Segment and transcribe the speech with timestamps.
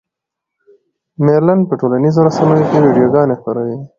[1.25, 3.77] مېرلن په ټولنیزو رسنیو کې ویډیوګانې خپروي.